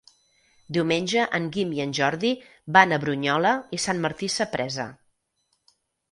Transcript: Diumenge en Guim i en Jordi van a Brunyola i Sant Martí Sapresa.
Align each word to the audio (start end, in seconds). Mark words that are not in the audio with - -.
Diumenge 0.75 1.25
en 1.39 1.43
Guim 1.57 1.73
i 1.79 1.81
en 1.83 1.91
Jordi 1.97 2.31
van 2.77 2.95
a 2.95 2.99
Brunyola 3.03 3.51
i 3.77 3.79
Sant 3.83 4.01
Martí 4.07 4.31
Sapresa. 4.37 4.87